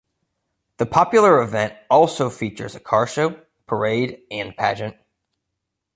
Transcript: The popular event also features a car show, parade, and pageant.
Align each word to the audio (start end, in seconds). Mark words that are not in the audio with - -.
The 0.77 0.87
popular 0.87 1.39
event 1.43 1.75
also 1.87 2.31
features 2.31 2.73
a 2.73 2.79
car 2.79 3.05
show, 3.05 3.39
parade, 3.67 4.23
and 4.31 4.57
pageant. 4.57 4.97